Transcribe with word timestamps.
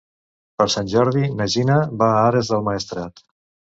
Per 0.61 0.65
Sant 0.75 0.87
Jordi 0.93 1.27
na 1.41 1.47
Gina 1.57 1.77
va 2.03 2.11
a 2.15 2.25
Ares 2.31 2.51
del 2.55 2.65
Maestrat. 2.71 3.27